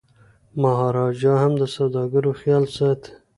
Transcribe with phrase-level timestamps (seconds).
[0.61, 3.11] مهاراجا هم د سوداګرو خیال ساتي.